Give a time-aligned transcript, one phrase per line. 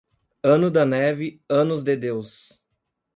[0.41, 2.63] Ano da neve, anos de Deus.